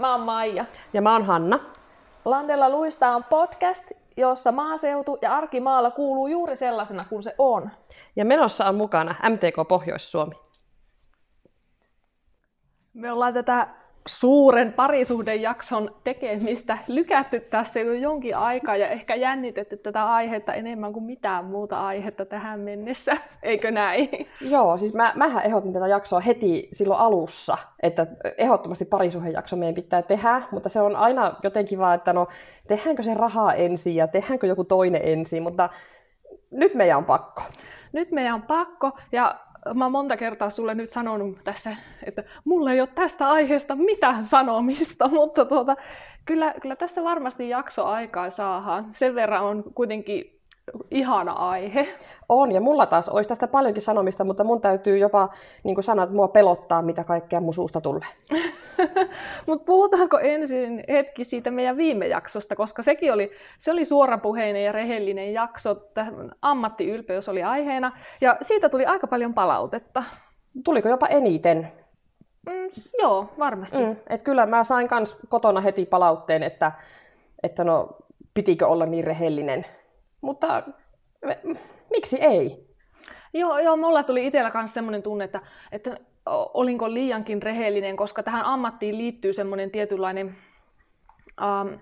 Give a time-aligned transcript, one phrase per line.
[0.00, 0.64] Mä oon Maija.
[0.92, 1.58] Ja mä oon Hanna.
[2.24, 7.70] Landella luista on podcast, jossa maaseutu ja arkimaalla kuuluu juuri sellaisena kuin se on.
[8.16, 10.34] Ja menossa on mukana MTK Pohjois-Suomi.
[12.94, 13.68] Me ollaan tätä
[14.10, 21.04] suuren parisuhdejakson tekemistä lykätty tässä jo jonkin aikaa ja ehkä jännitetty tätä aihetta enemmän kuin
[21.04, 24.08] mitään muuta aihetta tähän mennessä, eikö näin?
[24.40, 28.06] Joo, siis mä, mähän ehdotin tätä jaksoa heti silloin alussa, että
[28.38, 32.28] ehdottomasti parisuhdejakso meidän pitää tehdä, mutta se on aina jotenkin vaan, että no
[32.68, 35.68] tehdäänkö se rahaa ensin ja tehdäänkö joku toinen ensin, mutta
[36.50, 37.42] nyt meidän on pakko.
[37.92, 39.40] Nyt meidän on pakko ja
[39.74, 44.24] mä oon monta kertaa sulle nyt sanonut tässä, että mulla ei ole tästä aiheesta mitään
[44.24, 45.76] sanomista, mutta tuota,
[46.24, 48.86] kyllä, kyllä tässä varmasti jakso aikaa saadaan.
[48.92, 50.39] Sen verran on kuitenkin
[50.90, 51.88] ihana aihe.
[52.28, 55.28] On, ja mulla taas olisi tästä paljonkin sanomista, mutta mun täytyy jopa
[55.62, 58.08] niin kuin sanoa, että mua pelottaa, mitä kaikkea mun suusta tulee.
[59.46, 64.72] mutta puhutaanko ensin hetki siitä meidän viime jaksosta, koska sekin oli, se oli suorapuheinen ja
[64.72, 65.76] rehellinen jakso.
[66.42, 70.02] Ammattiylpeys oli aiheena, ja siitä tuli aika paljon palautetta.
[70.64, 71.72] Tuliko jopa eniten?
[72.46, 73.76] Mm, joo, varmasti.
[73.76, 76.72] Mm, et kyllä mä sain kans kotona heti palautteen, että,
[77.42, 77.96] että no,
[78.34, 79.66] pitikö olla niin rehellinen
[80.20, 80.62] mutta
[81.90, 82.70] miksi ei?
[83.34, 85.40] Joo, joo mulla tuli itsellä myös sellainen tunne, että,
[85.72, 85.96] että
[86.54, 90.36] olinko liiankin rehellinen, koska tähän ammattiin liittyy semmoinen tietynlainen
[91.42, 91.74] ähm,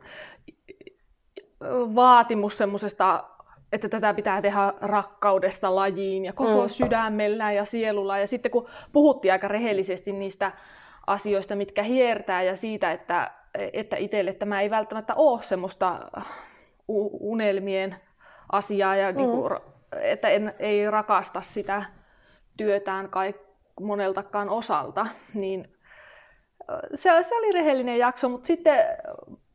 [1.94, 3.24] vaatimus semmoisesta,
[3.72, 6.68] että tätä pitää tehdä rakkaudesta lajiin ja koko mm.
[6.68, 8.18] sydämellä ja sielulla.
[8.18, 10.52] Ja sitten kun puhuttiin aika rehellisesti niistä
[11.06, 13.30] asioista, mitkä hiertää ja siitä, että,
[13.72, 16.10] että itselle tämä ei välttämättä ole semmoista
[17.20, 17.96] unelmien
[18.52, 19.16] asiaa ja mm.
[19.16, 19.52] niin kuin,
[20.02, 21.82] että en, ei rakasta sitä
[22.56, 23.36] työtään kaik,
[23.80, 25.68] moneltakaan osalta, niin
[26.94, 28.78] se, se oli rehellinen jakso, mutta sitten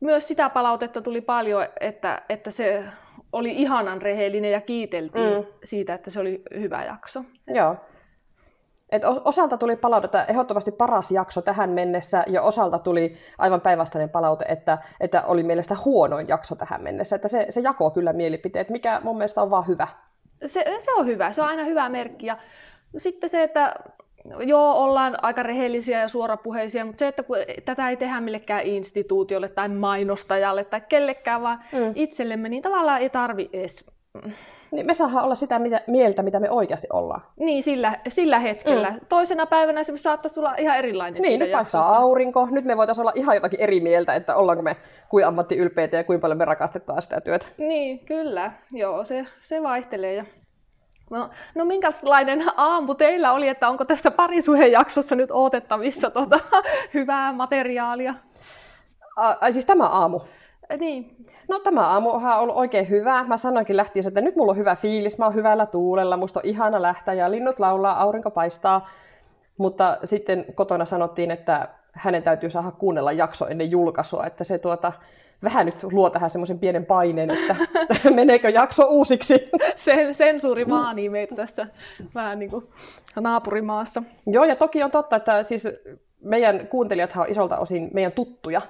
[0.00, 2.84] myös sitä palautetta tuli paljon, että, että se
[3.32, 5.46] oli ihanan rehellinen ja kiiteltiin mm.
[5.64, 7.24] siitä, että se oli hyvä jakso.
[7.46, 7.76] Joo.
[8.92, 14.44] Et osalta tuli palautetta ehdottomasti paras jakso tähän mennessä, ja osalta tuli aivan päinvastainen palaute,
[14.48, 17.16] että, että oli mielestä huonoin jakso tähän mennessä.
[17.16, 19.88] Että se, se jakoo kyllä mielipiteet, mikä mun mielestä on vaan hyvä.
[20.46, 22.26] Se, se on hyvä, se on aina hyvä merkki.
[22.26, 22.36] Ja
[22.96, 23.74] sitten se, että
[24.46, 29.48] joo, ollaan aika rehellisiä ja suorapuheisia, mutta se, että kun tätä ei tehdä millekään instituutiolle
[29.48, 31.92] tai mainostajalle tai kellekään, vaan mm.
[31.94, 33.84] itsellemme, niin tavallaan ei tarvi edes
[34.74, 37.22] niin me saadaan olla sitä mitä, mieltä, mitä me oikeasti ollaan.
[37.36, 38.90] Niin, sillä, sillä hetkellä.
[38.90, 39.00] Mm.
[39.08, 42.48] Toisena päivänä se saattaisi olla ihan erilainen Niin, nyt paistaa aurinko.
[42.50, 44.76] Nyt me voitaisiin olla ihan jotakin eri mieltä, että ollaanko me
[45.08, 47.46] kuin ammattiylpeitä ja kuinka paljon me rakastetaan sitä työtä.
[47.58, 48.52] Niin, kyllä.
[48.72, 50.14] Joo, se, se vaihtelee.
[50.14, 50.24] Ja...
[51.10, 56.38] No, no minkälainen aamu teillä oli, että onko tässä parisuhejaksossa nyt odotettavissa tota,
[56.94, 58.14] hyvää materiaalia?
[59.16, 60.20] Ai siis tämä aamu?
[60.78, 61.16] Niin.
[61.48, 63.24] No tämä aamu on ollut oikein hyvä.
[63.24, 66.46] Mä sanoinkin lähtiessä, että nyt mulla on hyvä fiilis, mä oon hyvällä tuulella, musta on
[66.46, 68.88] ihana lähteä ja linnut laulaa, aurinko paistaa.
[69.58, 74.92] Mutta sitten kotona sanottiin, että hänen täytyy saada kuunnella jakso ennen julkaisua, että se tuota,
[75.44, 77.56] vähän nyt luo tähän semmoisen pienen paineen, että
[78.10, 79.50] meneekö jakso uusiksi.
[79.76, 81.66] Sen, sensuuri vaanii meitä tässä
[82.14, 82.64] vähän niin kuin
[83.20, 84.02] naapurimaassa.
[84.26, 85.68] Joo, ja toki on totta, että siis
[86.20, 88.62] meidän kuuntelijathan on isolta osin meidän tuttuja,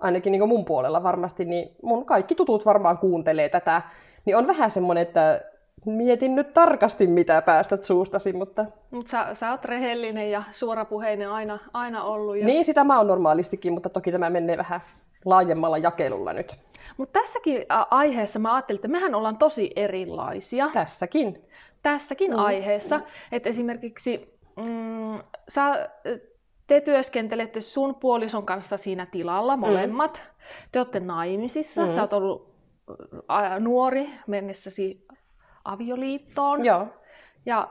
[0.00, 3.82] ainakin niin mun puolella varmasti, niin mun kaikki tutut varmaan kuuntelee tätä,
[4.24, 5.40] niin on vähän semmoinen, että
[5.86, 8.66] mietin nyt tarkasti, mitä päästät suustasi, mutta...
[8.90, 12.36] Mutta sä, sä oot rehellinen ja suorapuheinen aina, aina ollut.
[12.36, 12.46] Ja...
[12.46, 14.80] Niin, sitä mä oon normaalistikin, mutta toki tämä menee vähän
[15.24, 16.58] laajemmalla jakelulla nyt.
[16.96, 20.70] Mutta tässäkin aiheessa mä ajattelin, että mehän ollaan tosi erilaisia.
[20.72, 21.42] Tässäkin.
[21.82, 22.38] Tässäkin mm.
[22.38, 23.00] aiheessa.
[23.32, 25.18] Että esimerkiksi mm,
[25.48, 25.88] sä
[26.66, 30.22] te työskentelette sun puolison kanssa siinä tilalla molemmat.
[30.24, 30.68] Mm.
[30.72, 31.84] Te olette naimisissa.
[31.84, 31.90] Mm.
[31.90, 32.54] Sä oot ollut
[33.60, 35.06] nuori mennessäsi
[35.64, 36.64] avioliittoon.
[36.64, 36.86] Joo.
[37.46, 37.68] Ja,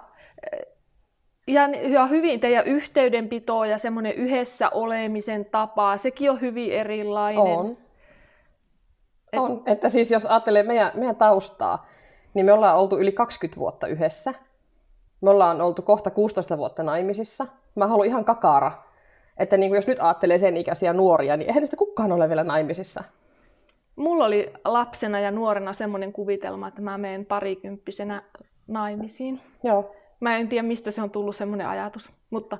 [1.47, 7.43] ja, ja hyvin teidän yhteydenpito ja semmoinen yhdessä olemisen tapa, sekin on hyvin erilainen.
[7.43, 7.77] On.
[9.33, 9.39] Et...
[9.39, 9.63] on.
[9.65, 11.85] Että siis jos ajattelee meidän, meidän taustaa,
[12.33, 14.33] niin me ollaan oltu yli 20 vuotta yhdessä.
[15.21, 17.47] Me ollaan oltu kohta 16 vuotta naimisissa.
[17.75, 18.84] Mä haluan ihan kakara
[19.37, 22.43] että niin kuin jos nyt ajattelee sen ikäisiä nuoria, niin eihän niistä kukaan ole vielä
[22.43, 23.03] naimisissa.
[23.95, 28.23] Mulla oli lapsena ja nuorena semmoinen kuvitelma, että mä menen parikymppisenä
[28.67, 29.39] naimisiin.
[29.63, 29.95] Joo.
[30.19, 32.57] Mä en tiedä, mistä se on tullut semmoinen ajatus, mutta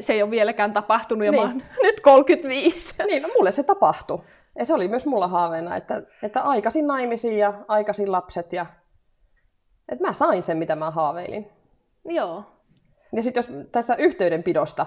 [0.00, 1.42] se ei ole vieläkään tapahtunut ja niin.
[1.42, 2.94] mä oon nyt 35.
[3.06, 4.18] Niin, no mulle se tapahtui.
[4.58, 8.66] Ja se oli myös mulla haaveena, että, että aikaisin naimisiin ja aikaisin lapset ja
[9.88, 11.50] että mä sain sen, mitä mä haaveilin.
[12.04, 12.44] Joo.
[13.12, 14.86] Ja sitten jos tästä yhteydenpidosta,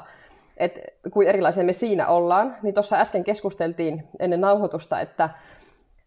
[0.62, 0.82] että
[1.14, 5.30] kuin erilaisia me siinä ollaan, niin tuossa äsken keskusteltiin ennen nauhoitusta, että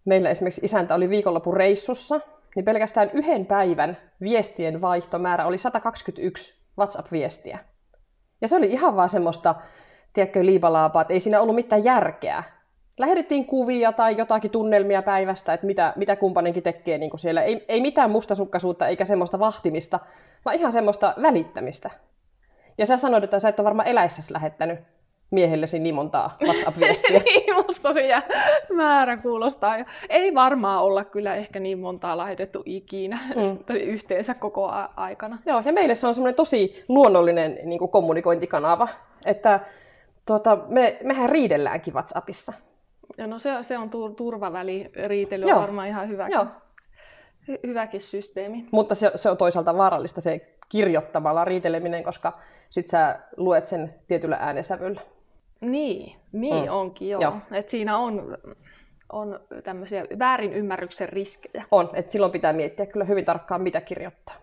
[0.04, 2.20] meillä esimerkiksi isäntä oli viikonlopun reissussa,
[2.56, 7.58] niin pelkästään yhden päivän viestien vaihtomäärä oli 121 WhatsApp-viestiä.
[8.40, 9.54] Ja se oli ihan vaan semmoista,
[10.12, 12.42] tiedätkö, liipalaapaa, että ei siinä ollut mitään järkeä.
[12.98, 17.42] Lähetettiin kuvia tai jotakin tunnelmia päivästä, että mitä, mitä kumppanenkin tekee niin siellä.
[17.42, 20.00] Ei, ei mitään mustasukkaisuutta eikä semmoista vahtimista,
[20.44, 21.90] vaan ihan semmoista välittämistä.
[22.78, 24.78] Ja sä sanoit, että sä et ole varmaan eläissäsi lähettänyt
[25.30, 27.18] miehellesi niin montaa WhatsApp-viestiä.
[27.24, 28.22] niin, musta tosiaan
[28.72, 29.76] määrä kuulostaa.
[30.08, 33.58] Ei varmaan olla kyllä ehkä niin montaa lähetetty ikinä mm.
[33.94, 35.38] yhteensä koko a- aikana.
[35.46, 38.88] Joo, ja meille se on semmoinen tosi luonnollinen niin kuin kommunikointikanava,
[39.24, 39.60] että
[40.26, 42.52] tuota, me, mehän riidelläänkin WhatsAppissa.
[43.18, 46.28] Ja no se, se on tur- turvaväli, riitely on varmaan ihan hyvä.
[46.28, 46.46] Joo.
[47.50, 48.66] Hy- hyväkin systeemi.
[48.70, 52.38] Mutta se, se on toisaalta vaarallista se kirjoittamalla riiteleminen, koska
[52.70, 55.00] sit sä luet sen tietyllä äänensävyllä.
[55.60, 56.72] Niin, niin mm.
[56.72, 57.20] onkin joo.
[57.20, 57.36] joo.
[57.52, 58.38] Et siinä on,
[59.12, 61.64] on tämmöisiä väärin ymmärryksen riskejä.
[61.70, 64.34] On, että silloin pitää miettiä kyllä hyvin tarkkaan, mitä kirjoittaa.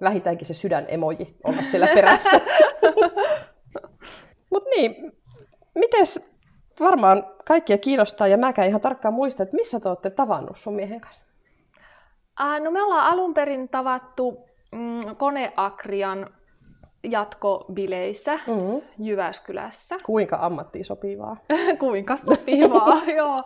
[0.00, 2.30] Vähintäänkin se sydän emoji olla siellä perässä.
[4.50, 5.12] Mutta niin,
[5.74, 6.34] mites
[6.80, 11.00] varmaan kaikkia kiinnostaa, ja mäkään ihan tarkkaan muista, että missä te olette tavannut sun miehen
[11.00, 11.24] kanssa?
[12.40, 14.38] Äh, no me ollaan alun perin tavattu
[14.72, 16.30] mm, Koneakrian
[17.04, 18.82] jatkobileissä mm-hmm.
[18.98, 19.96] Jyväskylässä.
[20.02, 21.36] Kuinka ammattiin sopivaa?
[21.80, 23.44] Kuinka sopivaa, joo.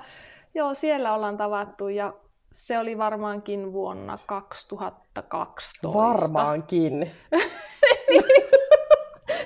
[0.55, 2.15] Joo, siellä ollaan tavattu ja
[2.53, 5.93] se oli varmaankin vuonna 2012.
[5.95, 7.11] Varmaankin.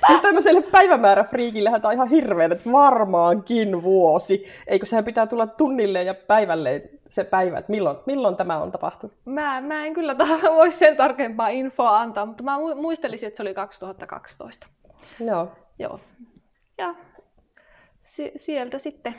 [0.07, 4.45] siis tämmöiselle päivämääräfriikillehän tämä on ihan hirveän, että varmaankin vuosi.
[4.67, 9.15] Eikö sehän pitää tulla tunnille ja päivälle se päivä, että milloin, milloin tämä on tapahtunut?
[9.25, 13.43] Mä, mä en kyllä ta- voi sen tarkempaa infoa antaa, mutta mä muistelisin, että se
[13.43, 14.67] oli 2012.
[15.19, 15.51] Joo.
[15.79, 15.99] Joo.
[16.77, 16.95] Ja
[18.03, 19.15] si- sieltä sitten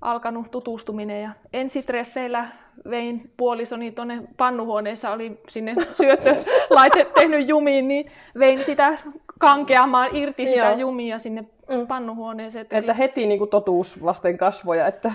[0.00, 2.48] alkanut tutustuminen ja ensitreffeillä
[2.90, 8.98] vein puolisoni tuonne pannuhuoneessa, oli sinne syöttölaite tehnyt jumiin, niin vein sitä
[9.42, 10.78] kankeamaan irti sitä Joo.
[10.78, 11.86] jumia sinne mm.
[11.86, 12.62] pannuhuoneeseen.
[12.62, 14.86] Että, että heti niin kuin totuus vasten kasvoja.
[14.86, 15.12] Että...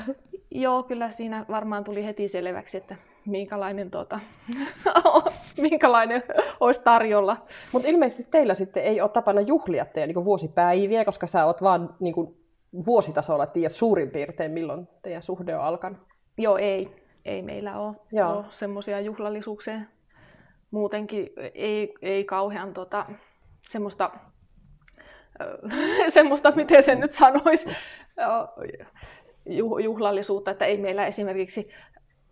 [0.52, 2.96] Joo, kyllä siinä varmaan tuli heti selväksi, että
[3.26, 4.20] minkälainen, tuota,
[5.70, 6.24] minkälainen
[6.60, 7.38] olisi tarjolla.
[7.72, 11.96] Mutta ilmeisesti teillä sitten ei ole tapana juhlia teidän niin vuosipäiviä, koska sä oot vaan
[12.00, 12.28] niin kuin
[12.86, 16.00] vuositasolla tiedät suurin piirtein, milloin teidän suhde on alkanut.
[16.38, 17.08] Joo, ei.
[17.26, 17.96] Ei meillä ole,
[18.26, 19.80] ole semmoisia juhlallisuuksia.
[20.72, 23.06] Muutenkin ei, ei kauhean tota,
[23.70, 24.12] semmoista,
[26.10, 27.70] semmoista, miten sen nyt sanoisi,
[29.84, 31.70] juhlallisuutta, että ei meillä esimerkiksi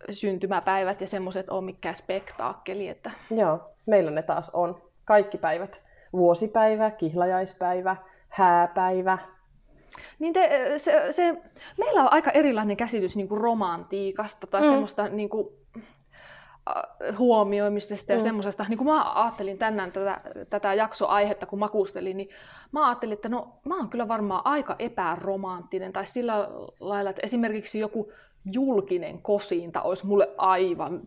[0.10, 2.88] syntymäpäivät ja semmoiset ole mikään spektaakkeli.
[2.88, 3.12] Että...
[3.32, 4.82] Joo, meillä ne taas on.
[5.06, 5.82] Kaikki päivät.
[6.14, 7.96] Vuosipäivä, kihlajaispäivä,
[8.30, 9.18] hääpäivä.
[10.20, 11.42] Niin te, se, se,
[11.78, 14.68] meillä on aika erilainen käsitys niin kuin romantiikasta tai mm.
[14.68, 15.48] semmoista niin kuin,
[17.18, 18.24] huomioimisesta ja mm.
[18.24, 22.30] semmoisesta, niin kuin mä ajattelin tänään tätä, tätä jaksoaihetta, kun makustelin, niin
[22.72, 27.80] mä ajattelin, että no mä oon kyllä varmaan aika epäromanttinen, tai sillä lailla, että esimerkiksi
[27.80, 28.12] joku
[28.52, 31.02] julkinen kosinta olisi mulle aivan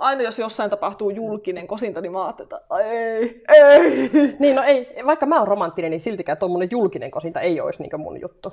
[0.00, 4.10] aina jos jossain tapahtuu julkinen kosinta, niin mä ajattelen, että ei, ei.
[4.38, 8.00] Niin, no ei, vaikka mä oon romanttinen, niin siltikään tuommoinen julkinen kosinta ei olisi niin
[8.00, 8.52] mun juttu.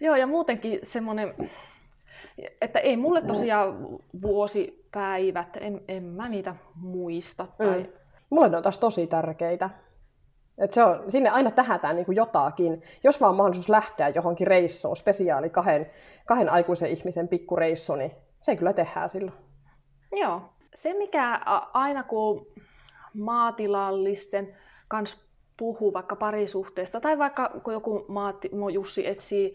[0.00, 1.34] Joo, ja muutenkin semmoinen,
[2.60, 3.88] että ei mulle tosiaan
[4.22, 7.46] vuosipäivät, en, en mä niitä muista.
[7.58, 7.78] Tai...
[7.78, 7.86] Mm.
[8.30, 9.70] Mulle ne on taas tosi tärkeitä.
[10.58, 12.82] Et se on, sinne aina tähätään niin jotakin.
[13.04, 15.90] Jos vaan on mahdollisuus lähteä johonkin reissuun, spesiaali kahden,
[16.26, 19.36] kahden aikuisen ihmisen pikkureissu, niin se kyllä tehdään silloin.
[20.12, 20.42] Joo.
[20.74, 21.40] Se, mikä
[21.72, 22.46] aina kun
[23.14, 24.56] maatilallisten
[24.88, 29.54] kanssa puhuu vaikka parisuhteesta, tai vaikka kun joku maati, Jussi etsii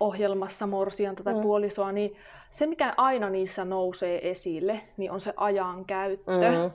[0.00, 1.40] ohjelmassa morsianta tai mm.
[1.40, 2.16] puolisoa, niin
[2.50, 6.30] se mikä aina niissä nousee esille, niin on se ajankäyttö.
[6.30, 6.70] Mm.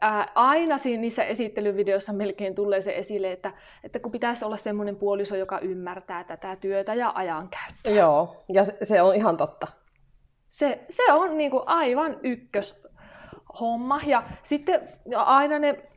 [0.00, 3.52] Ää, aina siinä, niissä esittelyvideoissa melkein tulee se esille, että,
[3.84, 7.94] että kun pitäisi olla semmoinen puoliso, joka ymmärtää tätä työtä ja ajankäyttöä.
[7.94, 9.66] Joo, ja se, se on ihan totta.
[10.48, 14.00] Se, se on niinku aivan ykköshomma.
[14.06, 15.91] Ja sitten aina ne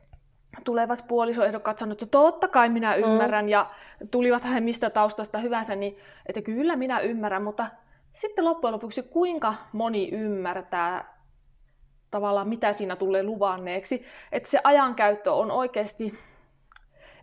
[0.64, 3.02] tulevat puolisoehdokkaat sanoivat, että totta kai minä mm.
[3.02, 3.48] ymmärrän, mm.
[3.48, 3.70] ja
[4.10, 7.66] tulivat he mistä taustasta hyvänsä, niin että kyllä minä ymmärrän, mutta
[8.12, 11.16] sitten loppujen lopuksi kuinka moni ymmärtää
[12.10, 16.18] tavallaan, mitä siinä tulee luvanneeksi, että se ajankäyttö on oikeasti,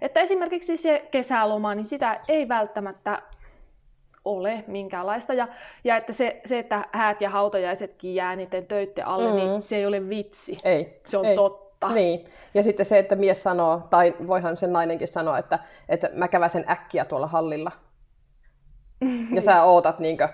[0.01, 3.21] että esimerkiksi se kesäloma, niin sitä ei välttämättä
[4.25, 5.33] ole minkäänlaista.
[5.33, 5.47] Ja,
[5.83, 9.51] ja että se, se, että häät ja hautajaisetkin jää niiden töiden alle, niin mm.
[9.51, 10.57] niin se ei ole vitsi.
[10.63, 11.01] Ei.
[11.05, 11.35] Se on ei.
[11.35, 11.62] totta.
[11.83, 11.95] Totta.
[11.95, 12.25] Niin.
[12.53, 15.59] Ja sitten se, että mies sanoo, tai voihan sen nainenkin sanoa, että,
[15.89, 17.71] että mä käväsen äkkiä tuolla hallilla.
[19.33, 20.29] Ja sä ootat, niin kuin,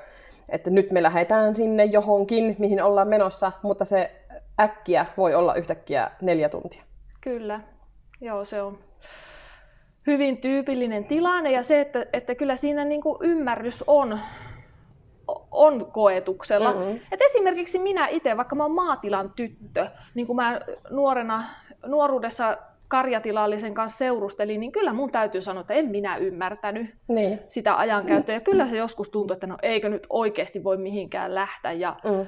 [0.49, 4.11] että nyt me lähdetään sinne johonkin, mihin ollaan menossa, mutta se
[4.59, 6.83] äkkiä voi olla yhtäkkiä neljä tuntia.
[7.21, 7.61] Kyllä,
[8.21, 8.79] joo se on
[10.07, 14.19] hyvin tyypillinen tilanne ja se, että, että kyllä siinä niin kuin ymmärrys on,
[15.51, 16.73] on koetuksella.
[16.73, 16.99] Mm-hmm.
[17.11, 21.43] Et esimerkiksi minä itse, vaikka mä oon maatilan tyttö, niin kuin mä nuorena,
[21.85, 27.39] nuoruudessa karjatilallisen kanssa seurustelin, niin kyllä mun täytyy sanoa, että en minä ymmärtänyt niin.
[27.47, 28.35] sitä ajankäyttöä.
[28.35, 31.71] Ja kyllä se joskus tuntuu, että no eikö nyt oikeasti voi mihinkään lähteä.
[31.71, 32.25] Ja mm.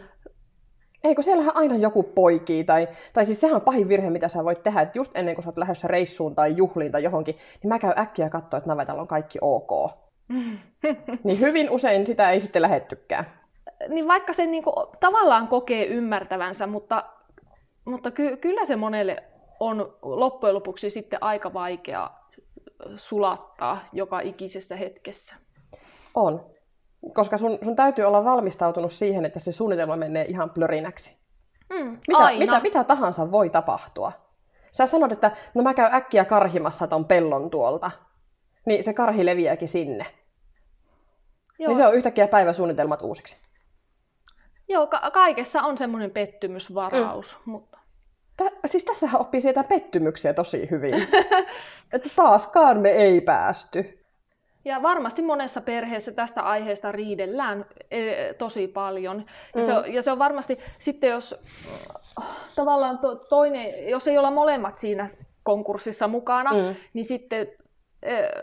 [1.03, 4.63] Eikö siellähän aina joku poikii, tai, tai siis sehän on pahin virhe, mitä sä voit
[4.63, 7.79] tehdä, että just ennen kuin sä oot lähdössä reissuun tai juhliin tai johonkin, niin mä
[7.79, 9.91] käyn äkkiä katsoa, että navetalla on kaikki ok.
[11.23, 13.25] niin hyvin usein sitä ei sitten lähettykään.
[13.87, 17.03] Niin vaikka se niinku, tavallaan kokee ymmärtävänsä, mutta,
[17.85, 19.23] mutta ky, kyllä se monelle
[19.59, 22.09] on loppujen lopuksi sitten aika vaikea
[22.97, 25.35] sulattaa joka ikisessä hetkessä.
[26.13, 26.45] On.
[27.13, 31.17] Koska sun, sun täytyy olla valmistautunut siihen, että se suunnitelma menee ihan plörinäksi.
[31.69, 34.11] Mm, mitä, mitä, mitä tahansa voi tapahtua.
[34.71, 37.91] Sä sanot, että no mä käyn äkkiä karhimassa ton pellon tuolta.
[38.65, 40.05] Niin se karhi leviääkin sinne.
[41.61, 41.67] Joo.
[41.67, 43.37] Niin se on yhtäkkiä päiväsuunnitelmat uusiksi.
[44.67, 47.37] Joo, ka- kaikessa on semmoinen pettymysvaraus.
[47.45, 47.51] Mm.
[47.51, 47.77] Mutta...
[48.37, 50.93] Tä, siis tässähän oppii sieltä pettymyksiä tosi hyvin.
[51.93, 53.99] että taaskaan me ei päästy.
[54.65, 59.25] Ja varmasti monessa perheessä tästä aiheesta riidellään e, tosi paljon.
[59.55, 59.65] Ja, mm.
[59.65, 61.35] se, on, ja se on varmasti sitten, jos
[62.55, 65.09] tavallaan to, toinen, jos ei olla molemmat siinä
[65.43, 66.75] konkurssissa mukana, mm.
[66.93, 67.47] niin sitten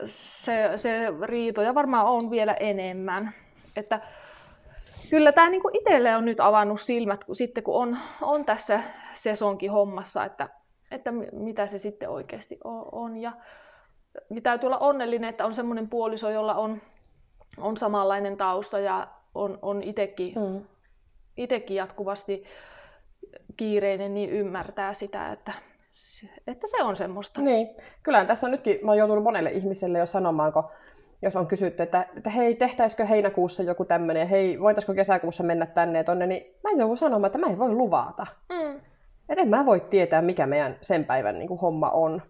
[0.06, 3.32] se, se riitoja varmaan on vielä enemmän.
[3.76, 4.00] Että
[5.10, 8.80] kyllä tämä niinku itselle on nyt avannut silmät, kun, sitten kun on, on tässä
[9.14, 10.48] sesonkin hommassa, että,
[10.90, 12.58] että mitä se sitten oikeasti
[12.92, 13.16] on.
[13.16, 13.32] Ja,
[14.30, 16.82] niin täytyy olla onnellinen, että on semmoinen puoliso, jolla on,
[17.58, 20.64] on samanlainen tausta ja on, on itsekin, mm.
[21.36, 22.44] itekin jatkuvasti
[23.56, 25.52] kiireinen, niin ymmärtää sitä, että,
[26.46, 27.40] että se on semmoista.
[27.40, 27.68] Niin,
[28.02, 30.64] kyllä tässä on nytkin, mä oon joutunut monelle ihmiselle jo sanomaan, kun
[31.22, 35.98] jos on kysytty, että, että hei, tehtäisikö heinäkuussa joku tämmöinen, hei, voitaisiko kesäkuussa mennä tänne
[35.98, 38.26] ja tonne, niin mä joudun sanomaan, että mä en voi luvata.
[38.48, 38.80] Mm.
[39.28, 42.22] Että en mä voi tietää, mikä meidän sen päivän niin kuin, homma on.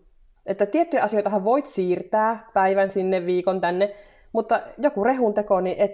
[0.46, 3.94] Että tiettyjä asioita voit siirtää päivän sinne, viikon tänne,
[4.32, 5.92] mutta joku rehun teko, niin et,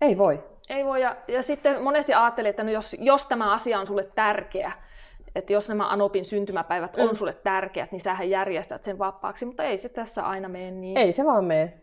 [0.00, 0.44] ei voi.
[0.68, 4.08] Ei voi, ja, ja sitten monesti ajattelee, että no jos, jos tämä asia on sulle
[4.14, 4.72] tärkeä,
[5.38, 7.16] että jos nämä Anopin syntymäpäivät on mm.
[7.16, 10.98] sulle tärkeät, niin sähän järjestät sen vapaaksi, mutta ei se tässä aina mene niin.
[10.98, 11.74] Ei se vaan mene.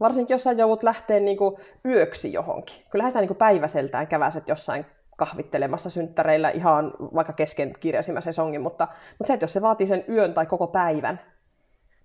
[0.00, 2.76] Varsinkin jos sä joudut lähteä niinku yöksi johonkin.
[2.90, 4.86] Kyllähän sä niinku päiväseltään käväset jossain
[5.16, 8.88] kahvittelemassa synttäreillä ihan vaikka kesken kirjaisimman sesongin, mutta,
[9.18, 11.20] mutta se, että jos se vaatii sen yön tai koko päivän,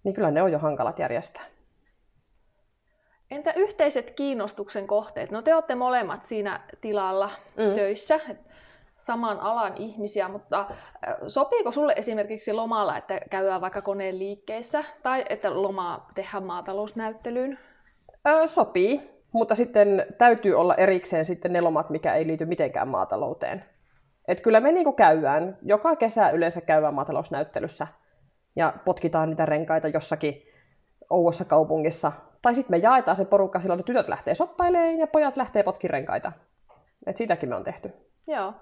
[0.03, 1.43] niin kyllä ne on jo hankalat järjestää.
[3.31, 5.31] Entä yhteiset kiinnostuksen kohteet?
[5.31, 7.73] No te olette molemmat siinä tilalla mm.
[7.75, 8.19] töissä,
[9.01, 15.25] saman alan ihmisiä, mutta äh, sopiiko sulle esimerkiksi lomalla, että käydään vaikka koneen liikkeissä tai
[15.29, 17.59] että lomaa tehdään maatalousnäyttelyyn?
[18.27, 19.21] Öö, sopii.
[19.31, 23.65] Mutta sitten täytyy olla erikseen sitten ne lomat, mikä ei liity mitenkään maatalouteen.
[24.27, 25.57] Et kyllä me niinku käydään.
[25.61, 27.87] Joka kesä yleensä käydään maatalousnäyttelyssä
[28.55, 30.43] ja potkitaan niitä renkaita jossakin
[31.09, 32.11] ouossa kaupungissa.
[32.41, 36.31] Tai sitten me jaetaan se porukka silloin, että tytöt lähtee soppailemaan ja pojat lähtee potkirenkaita.
[37.05, 37.91] Et sitäkin me on tehty.
[38.27, 38.53] Joo.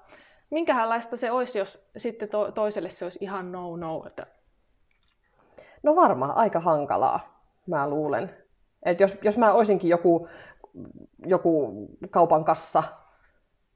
[0.49, 4.03] Minkälaista se olisi, jos sitten to- toiselle se olisi ihan no-no?
[4.07, 4.27] Että...
[5.83, 8.35] No varmaan aika hankalaa, mä luulen.
[8.83, 10.27] Et jos, jos mä olisinkin joku
[11.25, 11.73] joku
[12.09, 12.83] kaupan kassa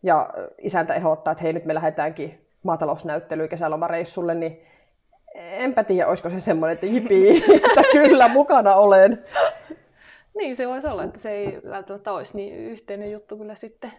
[0.04, 4.62] ja isäntä ehdottaa, että hei nyt me lähdetäänkin maatalousnäyttelyyn kesälomareissulle, niin
[5.36, 9.26] enpä tiedä, olisiko se semmoinen, että jipii, että kyllä mukana olen.
[10.38, 13.94] Niin, se voisi olla, että se ei välttämättä olisi niin yhteinen juttu kyllä sitten.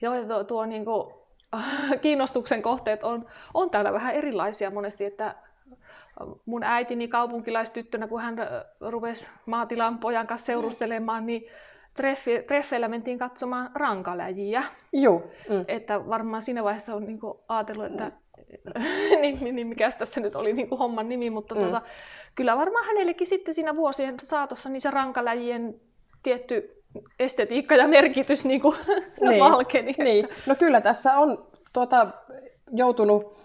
[0.00, 1.14] Joo, tuo, tuo niin kuin,
[2.02, 5.34] kiinnostuksen kohteet on, on täällä vähän erilaisia monesti, että
[6.46, 8.36] mun äitini kaupunkilaistyttönä, kun hän
[8.80, 11.46] rupesi maatilan pojan kanssa seurustelemaan, niin
[11.94, 14.64] treffi, treffeillä mentiin katsomaan rankaläjiä.
[14.92, 15.22] Joo.
[15.48, 15.64] Mm.
[15.68, 18.12] Että varmaan siinä vaiheessa on niinku ajatellut, että
[19.20, 21.60] niin, niin mikä tässä nyt oli niinku homman nimi, mutta mm.
[21.60, 21.82] tota,
[22.34, 25.74] kyllä varmaan hänellekin sitten siinä vuosien saatossa niin se rankaläjien
[26.22, 26.83] tietty
[27.18, 28.74] estetiikka ja merkitys niinku
[29.20, 29.94] niin, valkeni.
[29.98, 30.28] Niin.
[30.46, 32.06] No kyllä tässä on tuota,
[32.72, 33.38] joutunut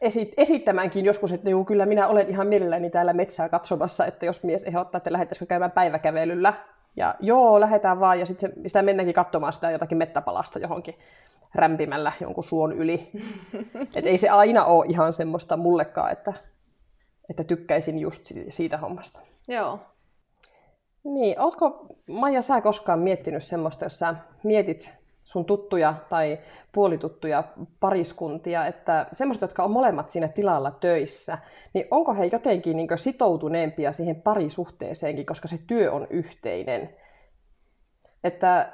[0.00, 4.42] esit- esittämäänkin joskus, että juu, kyllä minä olen ihan mielelläni täällä metsää katsomassa, että jos
[4.42, 6.54] mies ehdottaa, että lähettäisikö käymään päiväkävelyllä.
[6.96, 10.94] Ja joo, lähdetään vaan, ja sitten sitä mennäänkin katsomaan sitä jotakin mettäpalasta johonkin
[11.54, 13.10] rämpimällä jonkun suon yli.
[13.96, 16.32] Et ei se aina ole ihan semmoista mullekaan, että,
[17.30, 19.20] että tykkäisin just siitä hommasta.
[19.48, 19.78] Joo.
[21.04, 24.92] Niin, ootko Maija sä koskaan miettinyt semmoista, jos sä mietit
[25.24, 26.38] sun tuttuja tai
[26.72, 27.44] puolituttuja
[27.80, 31.38] pariskuntia, että semmoiset, jotka on molemmat siinä tilalla töissä,
[31.74, 36.96] niin onko he jotenkin niin sitoutuneempia siihen parisuhteeseenkin, koska se työ on yhteinen?
[38.24, 38.72] Että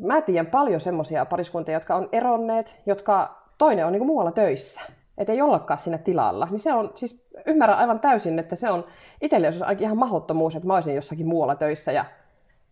[0.00, 4.80] mä tiedän paljon semmoisia pariskuntia, jotka on eronneet, jotka toinen on niin muualla töissä,
[5.18, 6.48] että ei ollakaan siinä tilalla.
[6.50, 8.86] Niin se on, siis ymmärrän aivan täysin, että se on
[9.22, 12.04] itselle on ihan mahdottomuus, että mä olisin jossakin muualla töissä ja,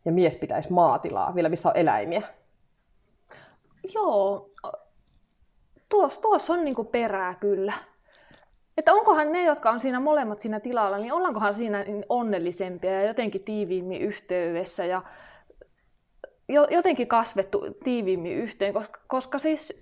[0.05, 2.23] ja mies pitäisi maatilaa, vielä missä on eläimiä.
[3.95, 4.51] Joo,
[5.89, 7.73] tuossa tuos on niinku perää kyllä.
[8.77, 13.45] Että onkohan ne, jotka on siinä molemmat siinä tilalla, niin ollaankohan siinä onnellisempia ja jotenkin
[13.45, 15.03] tiiviimmin yhteydessä ja
[16.49, 19.81] jotenkin kasvettu tiiviimmin yhteen, koska, koska siis...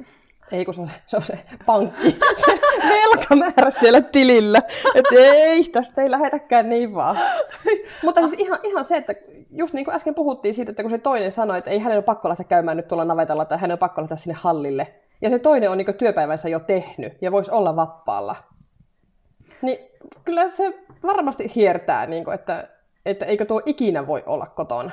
[0.53, 2.11] Ei kun se on se, on se pankki,
[2.47, 4.59] se velkamäärä siellä tilillä.
[4.95, 7.19] Että ei, tästä ei lähetäkään niin vaan.
[8.03, 9.15] Mutta siis ihan, ihan se, että
[9.51, 12.05] just niin kuin äsken puhuttiin siitä, että kun se toinen sanoi, että ei hänen ole
[12.05, 14.95] pakko lähteä käymään nyt tuolla navetalla tai hänen on pakko lähteä sinne hallille.
[15.23, 18.37] Ja se toinen on niin työpäivänsä jo tehnyt ja voisi olla vapaalla.
[19.63, 19.79] Niin
[20.25, 22.69] kyllä se varmasti hiertää, niin kuin, että,
[23.07, 24.91] että eikö tuo ikinä voi olla kotona.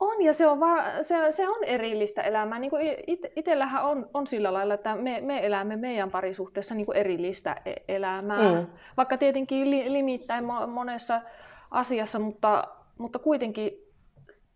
[0.00, 2.58] On, ja se on, va- se, se on erillistä elämää.
[2.58, 2.70] Niin
[3.06, 7.56] it, itsellähän on, on sillä lailla, että me, me elämme meidän parisuhteessa niin kuin erillistä
[7.64, 8.60] e-, elämää.
[8.60, 8.66] Mm.
[8.96, 11.20] Vaikka tietenkin li, limittäin monessa
[11.70, 12.64] asiassa, mutta,
[12.98, 13.72] mutta kuitenkin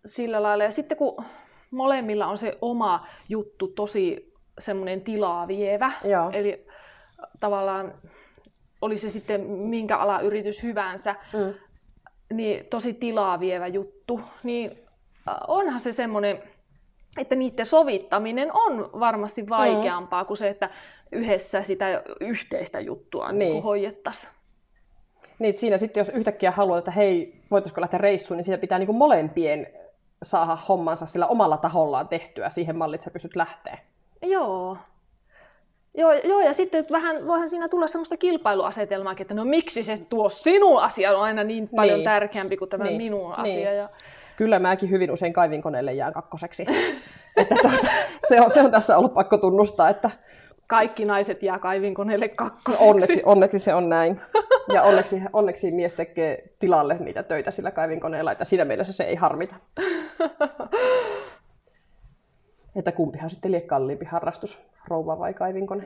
[0.06, 0.64] sillä lailla.
[0.64, 1.25] Ja sitten kun
[1.70, 6.30] molemmilla on se oma juttu tosi semmoinen tilaa vievä, Joo.
[6.32, 6.66] eli
[7.40, 7.94] tavallaan
[8.80, 11.54] oli se sitten minkä alayritys hyvänsä, mm.
[12.37, 14.78] niin tosi tilaa vievä juttu, niin
[15.49, 16.43] onhan se semmoinen,
[17.17, 20.26] että niiden sovittaminen on varmasti vaikeampaa mm.
[20.26, 20.71] kuin se, että
[21.12, 23.38] yhdessä sitä yhteistä juttua niin.
[23.38, 24.33] Niin hoidettaisiin.
[25.38, 28.87] Niin, siinä sitten jos yhtäkkiä haluat, että hei, voitaisiko lähteä reissuun, niin siinä pitää niin
[28.87, 29.66] kuin molempien
[30.23, 33.79] saada hommansa sillä omalla tahollaan tehtyä siihen malliin, että sä pystyt lähteä.
[34.23, 34.77] Joo.
[35.94, 40.31] Joo, joo, ja sitten vähän voihan siinä tulla sellaista kilpailuasetelmaa, että no miksi se tuo
[40.31, 42.05] sinun asia on aina niin paljon niin.
[42.05, 42.96] tärkeämpi kuin tämä niin.
[42.96, 43.55] minun asia.
[43.55, 43.77] Niin.
[43.77, 43.88] Ja
[44.37, 46.66] kyllä mäkin hyvin usein kaivinkoneelle jään kakkoseksi.
[47.37, 47.87] että tuota,
[48.29, 50.11] se, on, se on tässä ollut pakko tunnustaa, että
[50.66, 52.85] kaikki naiset jää kaivinkoneelle kakkoseksi.
[52.85, 54.21] Onneksi, onneksi se on näin.
[54.73, 59.14] Ja onneksi, onneksi mies tekee tilalle niitä töitä sillä kaivinkoneella, että siinä mielessä se ei
[59.14, 59.55] harmita.
[62.77, 65.85] Että kumpihan sitten lie kalliimpi harrastus, rouva vai kaivinkone?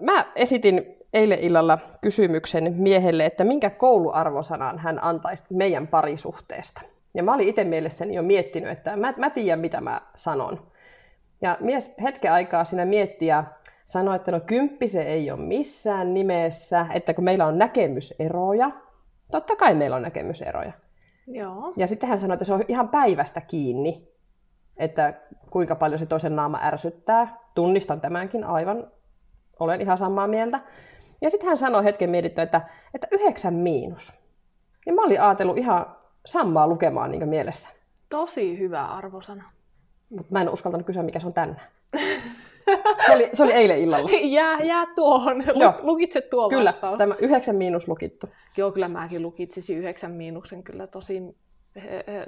[0.00, 6.80] Mä esitin eilen illalla kysymyksen miehelle, että minkä kouluarvosanan hän antaisi meidän parisuhteesta.
[7.14, 10.66] Ja mä olin itse mielessäni jo miettinyt, että mä, mä tiedän mitä mä sanon.
[11.42, 13.44] Ja mies hetken aikaa siinä mietti ja
[13.84, 18.70] sanoi, että no kymppi se ei ole missään nimessä, että kun meillä on näkemyseroja,
[19.30, 20.72] totta kai meillä on näkemyseroja.
[21.26, 21.72] Joo.
[21.76, 24.08] Ja sitten hän sanoi, että se on ihan päivästä kiinni,
[24.76, 25.14] että
[25.50, 27.38] kuinka paljon se toisen naama ärsyttää.
[27.54, 28.90] Tunnistan tämänkin aivan,
[29.60, 30.60] olen ihan samaa mieltä.
[31.20, 32.60] Ja sitten hän sanoi hetken mietittyä, että,
[32.94, 34.12] että yhdeksän miinus.
[34.86, 35.86] Ja mä olin ajatellut ihan
[36.26, 37.68] samaa lukemaan niin mielessä.
[38.08, 39.44] Tosi hyvä arvosana.
[40.10, 41.60] Mutta mä en uskaltanut kysyä, mikä se on tänään.
[43.06, 44.10] Se oli, se oli eilen illalla.
[44.38, 45.44] Jää, jää tuohon.
[45.54, 45.74] Joo.
[45.82, 46.98] Lukitse tuo Kyllä, vastaus.
[46.98, 48.26] tämä yhdeksän miinus lukittu.
[48.56, 51.36] Joo, kyllä mäkin lukitsisin yhdeksän miinuksen kyllä tosi...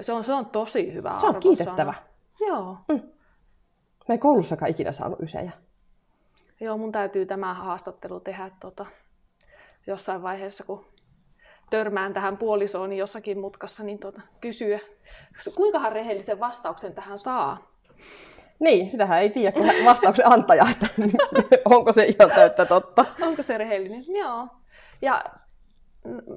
[0.01, 1.39] Se on, se on tosi hyvä Se on arvosana.
[1.39, 1.93] kiitettävä.
[2.47, 2.77] Joo.
[2.87, 2.99] Mm.
[4.07, 5.51] Mä en koulussakaan ikinä saanut ysejä.
[6.61, 8.85] Joo, mun täytyy tämä haastattelu tehdä tota,
[9.87, 10.85] jossain vaiheessa, kun
[11.69, 14.79] törmään tähän puolisoon jossakin mutkassa, niin tota, kysyä,
[15.55, 17.71] kuinkahan rehellisen vastauksen tähän saa.
[18.59, 20.87] Niin, sitähän ei tiedä, kun vastauksen antaja, että
[21.75, 23.05] onko se ihan täyttä totta.
[23.21, 24.05] Onko se rehellinen?
[24.07, 24.47] Joo.
[25.01, 25.23] Ja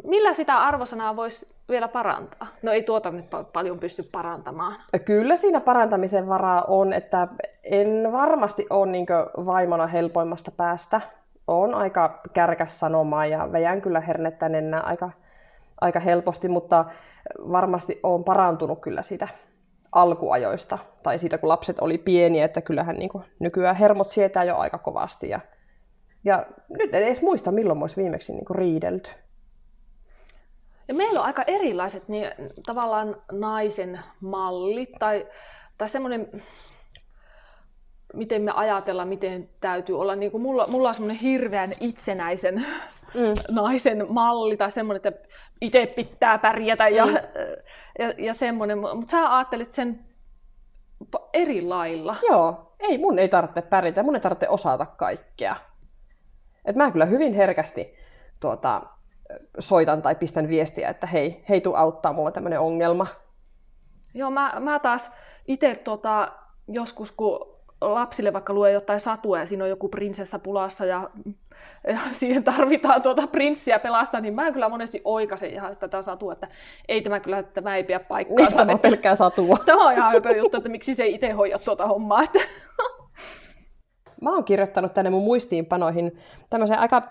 [0.04, 2.46] millä sitä arvosanaa voisi vielä parantaa?
[2.62, 4.76] No ei tuota nyt paljon pysty parantamaan.
[5.04, 7.28] Kyllä siinä parantamisen varaa on, että
[7.62, 9.06] en varmasti ole niin
[9.46, 11.00] vaimona helpoimmasta päästä.
[11.46, 14.46] On aika kärkäs sanomaan ja vejän kyllä hernettä
[14.82, 15.10] aika,
[15.80, 16.84] aika helposti, mutta
[17.38, 19.28] varmasti on parantunut kyllä siitä
[19.92, 24.78] alkuajoista tai siitä, kun lapset oli pieniä, että kyllähän niin nykyään hermot sietää jo aika
[24.78, 25.28] kovasti.
[25.28, 25.40] Ja,
[26.24, 29.10] ja nyt en edes muista, milloin olisi viimeksi niin riidelty.
[30.88, 32.30] Ja meillä on aika erilaiset niin,
[32.66, 35.26] tavallaan naisen mallit tai,
[35.78, 36.42] tai semmoinen,
[38.14, 40.16] miten me ajatellaan, miten täytyy olla.
[40.16, 42.54] Niin kuin mulla, mulla on semmoinen hirveän itsenäisen
[43.14, 43.34] mm.
[43.60, 45.28] naisen malli tai semmoinen, että
[45.60, 47.12] itse pitää pärjätä ja, mm.
[47.98, 48.78] ja, ja semmoinen.
[48.78, 50.04] Mutta sä ajattelet sen
[51.32, 52.16] eri lailla.
[52.30, 55.56] Joo, ei, mun ei tarvitse pärjätä, mun ei tarvitse osata kaikkea.
[56.64, 57.94] Et mä kyllä hyvin herkästi
[58.40, 58.82] tuota,
[59.58, 63.06] soitan tai pistän viestiä, että hei, hei tuu auttaa, mulla on tämmöinen ongelma.
[64.14, 65.10] Joo, mä, mä taas
[65.46, 66.32] itse tota,
[66.68, 71.10] joskus, kun lapsille vaikka lue jotain satua ja siinä on joku prinsessa pulassa ja,
[71.88, 76.48] ja siihen tarvitaan tuota prinssiä pelastaa, niin mä kyllä monesti oikasen ihan tätä satua, että
[76.88, 78.36] ei tämä kyllä, että tämä ei pidä paikkaa.
[78.36, 79.56] Niin, tämä on pelkkää satua.
[79.66, 82.22] Tämä on ihan hyvä juttu, että miksi se ei itse hoida tuota hommaa.
[82.22, 82.38] Että...
[84.20, 86.18] Mä oon kirjoittanut tänne mun muistiinpanoihin
[86.50, 87.02] tämmöisen aika,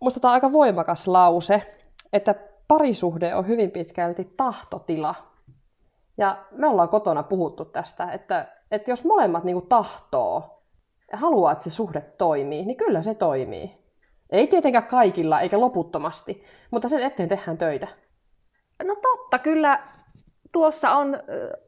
[0.00, 1.74] musta tämä aika voimakas lause,
[2.12, 2.34] että
[2.68, 5.14] parisuhde on hyvin pitkälti tahtotila.
[6.18, 10.62] Ja me ollaan kotona puhuttu tästä, että, että jos molemmat niin tahtoo
[11.12, 13.80] ja haluaa, että se suhde toimii, niin kyllä se toimii.
[14.30, 17.88] Ei tietenkään kaikilla, eikä loputtomasti, mutta sen eteen tehdään töitä.
[18.84, 19.80] No totta, kyllä
[20.52, 21.18] tuossa on,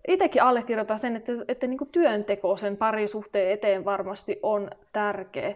[0.09, 5.55] itsekin allekirjoitan sen, että, että niin työnteko sen parisuhteen eteen varmasti on tärkeä.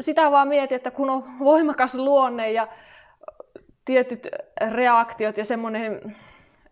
[0.00, 2.68] Sitä vaan mietin, että kun on voimakas luonne ja
[3.84, 4.28] tietyt
[4.70, 6.16] reaktiot ja semmoinen,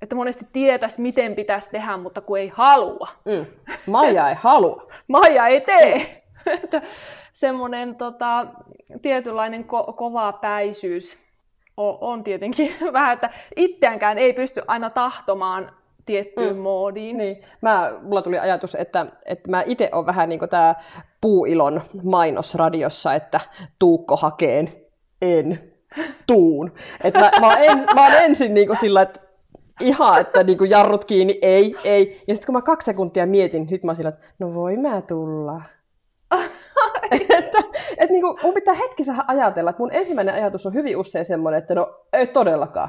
[0.03, 3.09] että monesti tietäisi, miten pitäisi tehdä, mutta kun ei halua.
[3.25, 3.47] Mm.
[3.87, 4.87] Maija ei halua.
[5.09, 6.23] Maija ei tee.
[7.33, 8.47] semmoinen tota,
[9.03, 11.22] tietynlainen ko- kova päisyys
[11.77, 15.73] on, on tietenkin vähän, että itseäänkään ei pysty aina tahtomaan
[16.07, 16.63] tiettyyn mm.
[16.63, 17.17] moodiin.
[17.17, 17.41] Niin.
[17.61, 20.75] Mä, mulla tuli ajatus, että, että mä itse olen vähän niin kuin tämä
[21.21, 23.41] puuilon mainos radiossa, että
[23.79, 24.73] Tuukko hakeen,
[25.23, 25.73] en,
[26.27, 26.73] tuun.
[27.05, 29.21] Et mä, mä, en, mä oon ensin niin kuin sillä, että
[29.81, 32.23] ihan, että niin kuin jarrut kiinni, ei, ei.
[32.29, 35.01] Ja sitten kun mä kaksi sekuntia mietin, sit mä oon sillä, että no voi mä
[35.09, 35.63] tulla.
[37.39, 37.59] että,
[37.99, 41.59] et niin kuin, mun pitää hetkessä ajatella, että mun ensimmäinen ajatus on hyvin usein semmoinen,
[41.59, 42.89] että no ei todellakaan.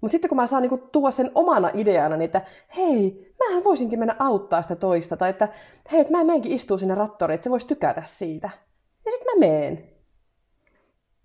[0.00, 2.42] Mutta sitten kun mä saan niinku tuoda sen omana ideana, niin että
[2.76, 5.48] hei, mähän voisinkin mennä auttaa sitä toista, tai että
[5.92, 8.50] hei, että mä menenkin istua sinne rattoriin, että se voisi tykätä siitä.
[9.04, 9.84] Ja sitten mä meen.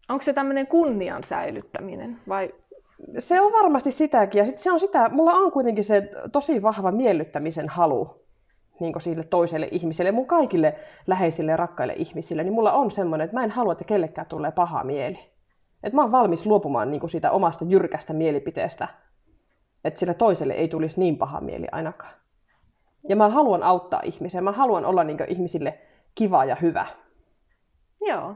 [0.09, 2.53] Onko se tämmöinen kunnian säilyttäminen vai
[3.17, 4.39] se on varmasti sitäkin.
[4.39, 8.20] Ja sit se on sitä, mulla on kuitenkin se tosi vahva miellyttämisen halu
[8.81, 10.75] niin sille toiselle ihmiselle, mun kaikille
[11.07, 14.51] läheisille ja rakkaille ihmisille, niin mulla on semmoinen, että mä en halua, että kellekään tulee
[14.51, 15.19] paha mieli.
[15.83, 18.87] Että mä oon valmis luopumaan niin siitä omasta jyrkästä mielipiteestä,
[19.83, 22.13] että sille toiselle ei tulisi niin paha mieli ainakaan.
[23.09, 25.79] Ja mä haluan auttaa ihmisiä, mä haluan olla niin ihmisille
[26.15, 26.85] kiva ja hyvä.
[28.01, 28.35] Joo.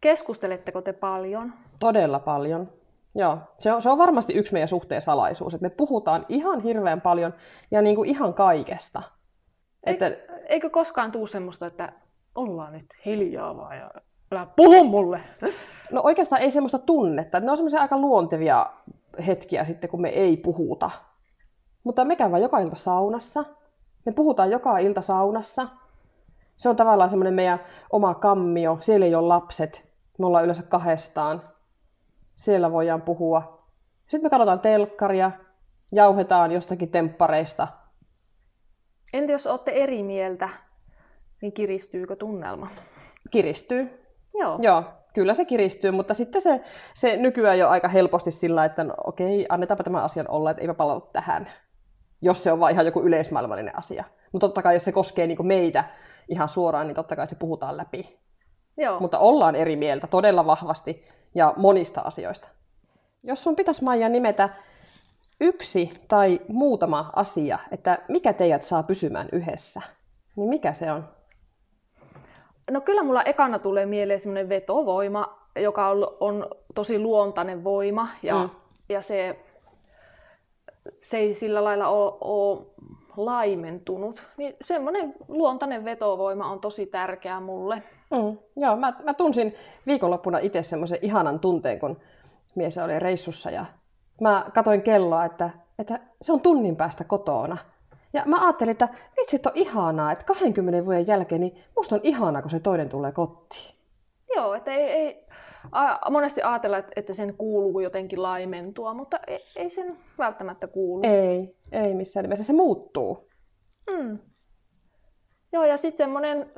[0.00, 1.54] Keskusteletteko te paljon?
[1.78, 2.72] Todella paljon.
[3.14, 7.00] Joo, se on, se on varmasti yksi meidän suhteen salaisuus, että me puhutaan ihan hirveän
[7.00, 7.34] paljon
[7.70, 9.02] ja niin kuin ihan kaikesta.
[9.86, 10.12] Että...
[10.48, 11.92] eikö koskaan tule semmoista, että
[12.34, 13.90] ollaan nyt hiljaa vaan ja
[14.32, 15.20] älä puhu mulle?
[15.92, 17.40] No oikeastaan ei semmoista tunnetta.
[17.40, 18.66] Ne on semmoisia aika luontevia
[19.26, 20.90] hetkiä sitten, kun me ei puhuta.
[21.84, 23.44] Mutta me käydään joka ilta saunassa.
[24.06, 25.68] Me puhutaan joka ilta saunassa.
[26.56, 28.78] Se on tavallaan semmoinen meidän oma kammio.
[28.80, 29.88] Siellä ei ole lapset.
[30.18, 31.42] Me ollaan yleensä kahdestaan.
[32.34, 33.62] Siellä voidaan puhua.
[34.06, 35.30] Sitten me katsotaan telkkaria,
[35.92, 37.68] jauhetaan jostakin temppareista.
[39.16, 40.48] Entä jos olette eri mieltä,
[41.42, 42.68] niin kiristyykö tunnelma?
[43.30, 44.06] Kiristyy.
[44.34, 44.58] Joo.
[44.62, 46.60] Joo, kyllä se kiristyy, mutta sitten se,
[46.94, 50.74] se nykyään jo aika helposti sillä, että no, okei, annetaanpa tämän asian olla, että eipä
[50.74, 51.48] palata tähän,
[52.22, 54.04] jos se on vain ihan joku yleismaailmallinen asia.
[54.32, 55.84] Mutta totta kai, jos se koskee niin meitä
[56.28, 58.18] ihan suoraan, niin totta kai se puhutaan läpi.
[58.76, 59.00] Joo.
[59.00, 61.02] Mutta ollaan eri mieltä todella vahvasti
[61.34, 62.48] ja monista asioista.
[63.22, 64.48] Jos sun pitäisi Maija nimetä
[65.40, 69.82] yksi tai muutama asia, että mikä teidät saa pysymään yhdessä,
[70.36, 71.08] niin mikä se on?
[72.70, 78.38] No kyllä mulla ekana tulee mieleen semmoinen vetovoima, joka on, on tosi luontainen voima ja,
[78.38, 78.50] mm.
[78.88, 79.38] ja se,
[81.02, 82.66] se ei sillä lailla ole, ole
[83.16, 84.22] laimentunut.
[84.36, 87.82] Niin semmoinen luontainen vetovoima on tosi tärkeä mulle.
[88.10, 89.54] Mm, joo, mä, mä tunsin
[89.86, 91.96] viikonloppuna itse semmoisen ihanan tunteen, kun
[92.54, 93.66] mies oli reissussa ja
[94.20, 97.56] mä katoin kelloa, että, että se on tunnin päästä kotona.
[98.12, 102.42] Ja mä ajattelin, että vitsit on ihanaa, että 20 vuoden jälkeen, niin musta on ihanaa,
[102.42, 103.74] kun se toinen tulee kotiin.
[104.36, 105.26] Joo, että ei, ei
[105.72, 111.02] a, monesti ajatella, että, sen kuuluu jotenkin laimentua, mutta ei, ei sen välttämättä kuulu.
[111.04, 112.44] Ei, ei missään nimessä.
[112.44, 113.28] Se muuttuu.
[113.90, 114.18] Hmm.
[115.52, 116.52] Joo, ja sitten semmoinen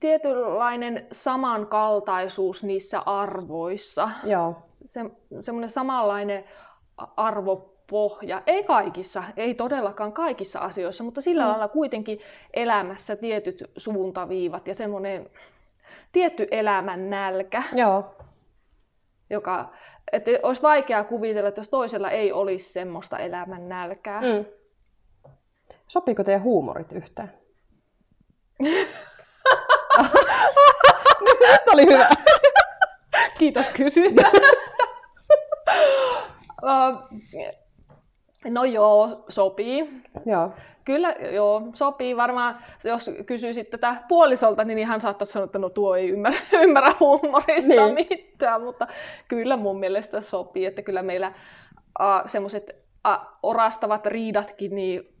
[0.00, 4.10] tietynlainen samankaltaisuus niissä arvoissa.
[4.24, 4.56] Joo.
[4.84, 5.00] Se,
[5.40, 6.44] semmoinen samanlainen
[7.16, 8.42] arvopohja.
[8.46, 11.48] Ei kaikissa, ei todellakaan kaikissa asioissa, mutta sillä mm.
[11.48, 12.20] lailla kuitenkin
[12.54, 15.30] elämässä tietyt suuntaviivat ja semmoinen
[16.12, 17.62] tietty elämän nälkä.
[17.72, 18.16] Joo.
[19.30, 19.72] Joka,
[20.12, 24.20] että olisi vaikea kuvitella, että jos toisella ei olisi semmoista elämän nälkää.
[24.20, 24.44] Mm.
[25.88, 27.32] Sopiiko teidän huumorit yhtään?
[31.20, 32.08] Nyt oli hyvä.
[33.38, 34.38] Kiitos kysynnästä.
[38.44, 39.88] no joo, sopii.
[40.26, 40.50] Joo.
[40.84, 42.56] Kyllä, joo, sopii varmaan.
[42.84, 47.86] Jos kysyisit tätä puolisolta, niin hän saattaisi sanoa, että no tuo ei ymmärrä, ymmärrä huumorista
[47.86, 47.94] niin.
[47.94, 48.86] mitään, mutta
[49.28, 51.32] kyllä mun mielestä sopii, että kyllä meillä
[52.26, 52.76] semmoiset
[53.42, 55.12] orastavat riidatkin, niin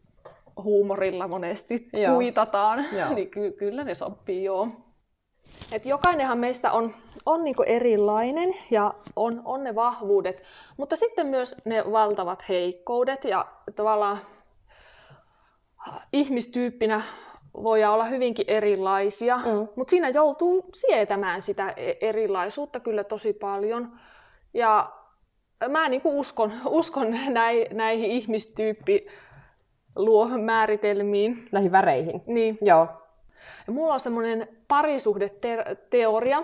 [0.62, 2.14] huumorilla monesti joo.
[2.14, 3.12] kuitataan, joo.
[3.14, 4.68] niin ky- kyllä ne sopii, joo.
[5.72, 6.94] Et jokainenhan meistä on,
[7.26, 10.42] on niinku erilainen ja on, on ne vahvuudet,
[10.76, 14.18] mutta sitten myös ne valtavat heikkoudet ja tavallaan
[16.12, 17.02] ihmistyyppinä
[17.54, 19.68] voi olla hyvinkin erilaisia, mm.
[19.76, 23.92] mutta siinä joutuu sietämään sitä e- erilaisuutta kyllä tosi paljon.
[24.54, 24.92] Ja
[25.68, 27.06] mä niin uskon, uskon
[27.72, 29.06] näihin ihmistyyppi
[29.96, 31.48] luo määritelmiin.
[31.52, 32.22] Näihin väreihin?
[32.26, 32.58] Niin.
[32.62, 33.01] Joo.
[33.66, 36.42] Ja mulla on semmoinen parisuhdeteoria,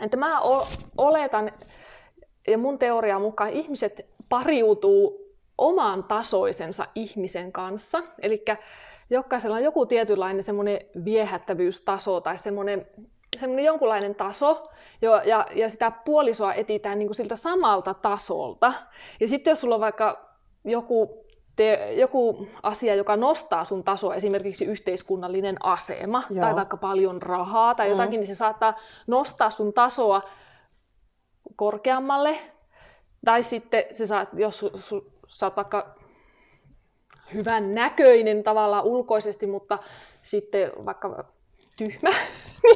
[0.00, 0.40] että mä
[0.98, 1.52] oletan,
[2.48, 5.22] ja mun teoria mukaan ihmiset pariutuu
[5.58, 8.02] oman tasoisensa ihmisen kanssa.
[8.22, 8.44] Eli
[9.10, 12.86] jokaisella on joku tietynlainen semmoinen viehättävyystaso tai semmoinen,
[13.40, 14.70] semmoinen jonkunlainen taso,
[15.02, 18.72] jo, ja, ja sitä puolisoa etitään niin kuin siltä samalta tasolta.
[19.20, 20.28] Ja sitten jos sulla on vaikka
[20.64, 21.21] joku
[21.56, 26.40] te, joku asia, joka nostaa sun tasoa, esimerkiksi yhteiskunnallinen asema Joo.
[26.40, 27.90] tai vaikka paljon rahaa tai mm.
[27.90, 28.74] jotakin, niin se saattaa
[29.06, 30.22] nostaa sun tasoa
[31.56, 32.38] korkeammalle.
[33.24, 35.94] Tai sitten se saat, jos su, su, sä oot vaikka
[37.34, 39.78] hyvän näköinen tavallaan ulkoisesti, mutta
[40.22, 41.24] sitten vaikka
[41.76, 42.10] tyhmä,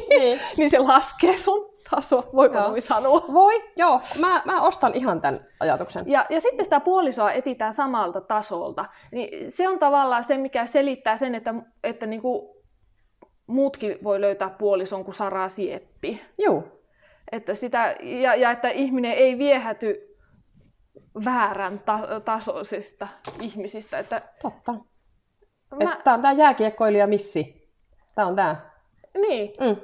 [0.09, 0.69] niin, niin.
[0.69, 3.25] se laskee sun taso, voiko noin sanoa?
[3.33, 4.01] Voi, joo.
[4.19, 6.03] Mä, mä ostan ihan tämän ajatuksen.
[6.07, 8.85] Ja, ja sitten sitä puolisoa etitään samalta tasolta.
[9.11, 12.57] Niin se on tavallaan se, mikä selittää sen, että, että niinku
[13.47, 16.21] muutkin voi löytää puolison kuin Sara Sieppi.
[16.37, 16.63] Joo.
[17.31, 20.17] Että sitä, ja, ja että ihminen ei viehäty
[21.25, 23.07] väärän ta- tasoisista
[23.41, 23.99] ihmisistä.
[23.99, 24.73] Että Totta.
[25.83, 25.97] Mä...
[26.03, 27.69] Tämä on tämä jääkiekkoilija missi.
[28.15, 28.55] Tämä on tämä.
[29.21, 29.53] Niin.
[29.59, 29.75] Mm.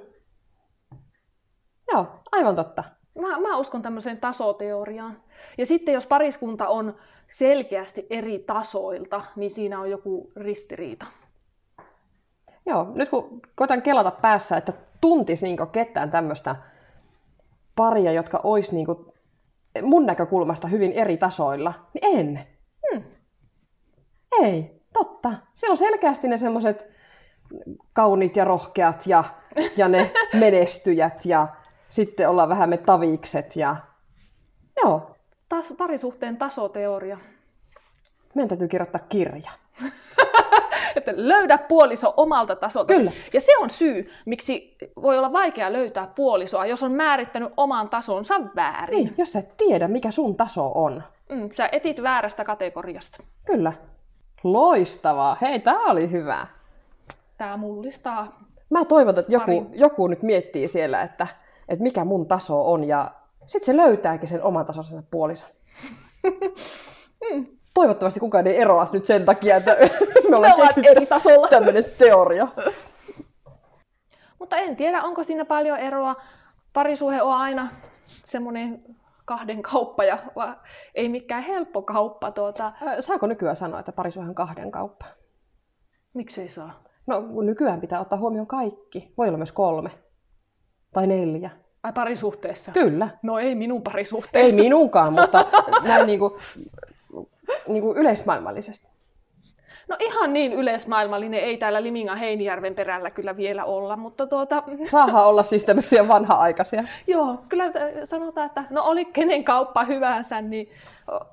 [1.92, 2.84] Joo, aivan totta.
[3.22, 5.22] Mä, mä uskon tämmöiseen tasoteoriaan.
[5.58, 6.96] Ja sitten jos pariskunta on
[7.28, 11.06] selkeästi eri tasoilta, niin siinä on joku ristiriita.
[12.66, 16.56] Joo, nyt kun koitan kelata päässä, että tuntisiinko ketään tämmöistä
[17.76, 18.98] paria, jotka olisi niin kuin
[19.82, 22.48] mun näkökulmasta hyvin eri tasoilla, niin en.
[22.92, 23.04] Hmm.
[24.42, 25.34] Ei, totta.
[25.54, 26.93] Siellä on selkeästi ne semmoiset
[27.94, 29.24] kauniit ja rohkeat ja,
[29.78, 31.48] ja ne menestyjät ja
[31.90, 33.76] sitten ollaan vähän me tavikset ja
[34.84, 35.16] joo.
[35.50, 37.18] Taas parisuhteen tasoteoria.
[38.36, 39.52] Meidän täytyy kirjoittaa kirja.
[40.96, 42.94] että löydä puoliso omalta tasolta.
[42.94, 43.12] Kyllä.
[43.34, 48.36] Ja se on syy, miksi voi olla vaikea löytää puolisoa, jos on määrittänyt oman tasonsa
[48.56, 48.98] väärin.
[48.98, 51.04] Niin, jos sä et tiedä, mikä sun taso on.
[51.30, 53.24] Mm, sä etit väärästä kategoriasta.
[53.46, 53.74] Kyllä.
[54.44, 55.38] Loistavaa.
[55.42, 56.48] Hei, tää oli hyvä.
[57.44, 58.40] Tää mullistaa.
[58.70, 61.28] Mä toivon, että joku, joku nyt miettii siellä, että,
[61.70, 63.12] että mikä mun taso on, ja
[63.46, 65.50] sitten se löytääkin sen oman tasonsa puolison.
[67.32, 69.76] mm toivottavasti kukaan ei eroa nyt sen takia, että
[70.30, 70.54] me ollaan
[70.90, 71.48] eri tasolla.
[71.48, 72.48] tämmöinen teoria.
[74.40, 76.16] Mutta en tiedä, onko siinä paljon eroa.
[76.74, 77.70] Parisuhe on aina
[78.26, 78.84] semmoinen
[79.26, 80.18] kahden kauppa ja
[80.96, 82.32] ei mikään helppo kauppa.
[82.32, 82.74] Tuota...
[83.00, 85.06] Saako nykyään sanoa, että parisuhe on kahden kauppa?
[86.14, 86.93] Miksei saa?
[87.08, 89.14] No nykyään pitää ottaa huomioon kaikki.
[89.18, 89.92] Voi olla myös kolme.
[90.94, 91.52] Tai neljä.
[91.84, 92.72] Ai parisuhteessa?
[92.72, 93.10] Kyllä.
[93.24, 94.56] No ei minun parisuhteessa.
[94.56, 95.46] Ei minunkaan, mutta
[95.84, 96.34] näin niin kuin
[97.68, 98.93] niin kuin yleismaailmallisesti?
[99.88, 104.64] No ihan niin yleismaailmallinen ei täällä Limingan Heinijärven perällä kyllä vielä olla, mutta tuota...
[104.84, 106.84] Saahan olla siis tämmöisiä vanha-aikaisia.
[107.08, 107.72] Joo, kyllä
[108.04, 110.70] sanotaan, että no oli kenen kauppa hyvänsä, niin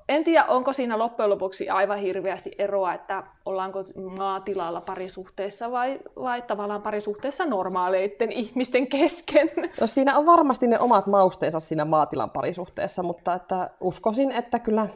[0.09, 3.83] en tiedä, onko siinä loppujen lopuksi aivan hirveästi eroa, että ollaanko
[4.17, 9.49] maatilalla parisuhteessa vai, vai tavallaan parisuhteessa normaaleiden ihmisten kesken.
[9.81, 14.87] No siinä on varmasti ne omat mausteensa siinä maatilan parisuhteessa, mutta että uskoisin, että kyllä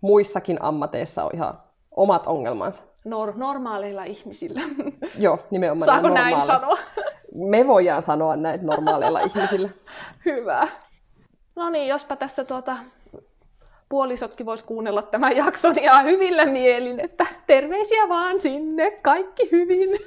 [0.00, 1.58] muissakin ammateissa on ihan
[1.96, 2.89] omat ongelmansa.
[3.04, 4.60] Nor- normaaleilla ihmisillä.
[5.18, 6.78] Joo, nimenomaan Saako näin sanoa?
[7.34, 9.68] Me voidaan sanoa näitä normaaleilla ihmisillä.
[10.24, 10.68] Hyvä.
[11.56, 12.76] No niin, jospa tässä tuota,
[13.88, 19.88] puolisotkin vois kuunnella tämän jakson ihan hyvillä mielin, että terveisiä vaan sinne, kaikki hyvin.